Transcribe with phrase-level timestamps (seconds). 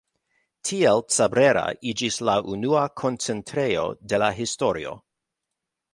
[0.69, 4.99] Tiel Cabrera iĝis la unua koncentrejo de la historio.